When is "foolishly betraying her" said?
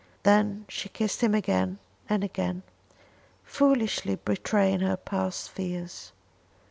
3.43-4.97